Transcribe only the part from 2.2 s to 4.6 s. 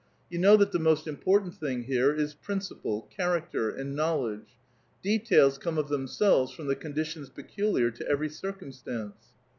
principle, character, and knowledge.}